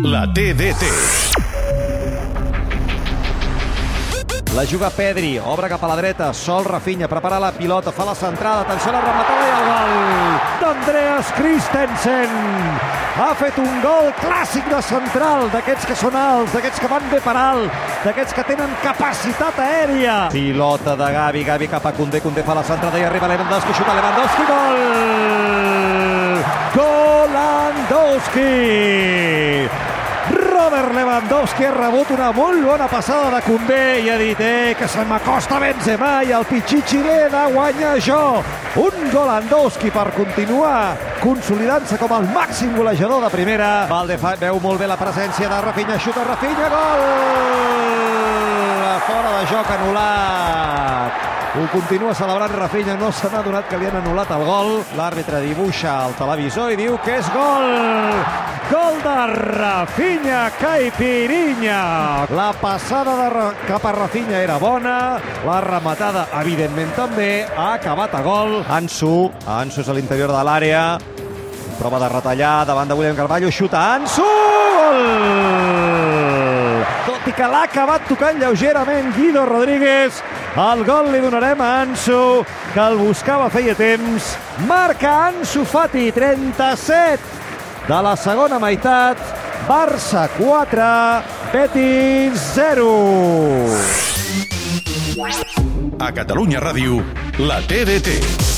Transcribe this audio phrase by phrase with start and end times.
[0.00, 0.86] La TDT.
[4.54, 8.14] La juga Pedri, obre cap a la dreta, sol Rafinha, prepara la pilota, fa la
[8.14, 9.92] centrada, atenció a la rematada i el gol
[10.62, 12.32] d'Andreas Christensen.
[13.20, 17.20] Ha fet un gol clàssic de central, d'aquests que són alts, d'aquests que van bé
[17.20, 20.16] per alt, d'aquests que tenen capacitat aèria.
[20.32, 24.00] Pilota de Gavi, Gavi cap a Condé, Condé fa la centrada i arriba Lewandowski, xuta
[24.00, 25.81] Lewandowski, gol!
[27.92, 29.68] Golandowski!
[30.32, 34.88] Robert Lewandowski ha rebut una molt bona passada de Condé i ha dit eh, que
[34.88, 38.42] se m'acosta Benzema i el Pichichi de guanya jo.
[38.80, 43.86] Un Golandowski per continuar consolidant-se com el màxim golejador de primera.
[43.90, 47.04] Valde fa, veu molt bé la presència de Rafinha, xuta Rafinha, gol!
[49.02, 51.31] Fora de joc anul·lat.
[51.52, 54.70] Ho continua celebrant Rafinha, no se n'ha donat que li han anul·lat el gol.
[54.96, 57.68] L'àrbitre dibuixa al televisor i diu que és gol!
[58.70, 61.82] Gol de Rafinha Caipirinha.
[62.32, 64.96] La passada de Ra cap a Rafinha era bona,
[65.44, 67.44] la rematada, evidentment, també.
[67.52, 68.62] Ha acabat a gol.
[68.72, 70.86] Ansu, Ansu és a l'interior de l'àrea.
[71.76, 73.52] Prova de retallar davant de William Carvalho.
[73.52, 74.24] Xuta Ansu!
[74.24, 75.51] Gol!
[77.32, 80.18] I que l'ha acabat tocant lleugerament Guido Rodríguez,
[80.60, 82.44] el gol li donarem a Ansu,
[82.74, 84.34] que el buscava feia temps.
[84.68, 89.16] Marca Ansu Fati, 37 de la segona meitat.
[89.64, 90.92] Barça 4,
[91.56, 92.86] Betis 0.
[96.04, 97.00] A Catalunya Ràdio,
[97.40, 98.51] la TDT.